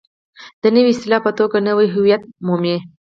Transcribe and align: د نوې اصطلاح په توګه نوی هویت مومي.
د 0.61 0.63
نوې 0.75 0.91
اصطلاح 0.93 1.21
په 1.25 1.31
توګه 1.39 1.57
نوی 1.67 1.87
هویت 1.95 2.23
مومي. 2.45 2.77